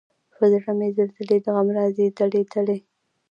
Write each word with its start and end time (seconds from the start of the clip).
پۀ 0.35 0.45
زړۀ 0.51 0.71
مې 0.77 0.87
زلزلې 0.97 1.37
د 1.41 1.47
غم 1.55 1.67
راځي 1.77 2.05
دلۍ، 2.17 2.43
دلۍ 2.53 2.79